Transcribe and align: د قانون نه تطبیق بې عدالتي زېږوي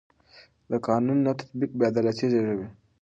د 0.69 0.71
قانون 0.87 1.17
نه 1.25 1.31
تطبیق 1.39 1.71
بې 1.77 1.83
عدالتي 1.91 2.25
زېږوي 2.31 2.67